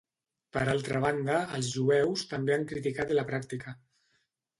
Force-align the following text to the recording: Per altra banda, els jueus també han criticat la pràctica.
Per 0.55 0.61
altra 0.71 1.01
banda, 1.03 1.35
els 1.57 1.69
jueus 1.75 2.23
també 2.31 2.55
han 2.55 2.65
criticat 2.73 3.13
la 3.19 3.27
pràctica. 3.29 3.75